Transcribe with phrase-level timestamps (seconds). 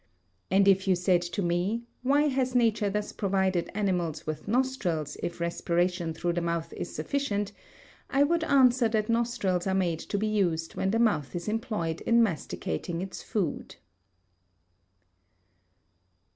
[0.49, 5.39] And if you said to me, Why has nature thus provided animals with nostrils if
[5.39, 7.51] respiration through the mouth is sufficient?
[8.09, 12.01] I would answer that nostrils are made to be used when the mouth is employed
[12.01, 13.75] in masticating its food.